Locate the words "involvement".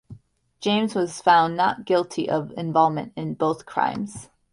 2.57-3.13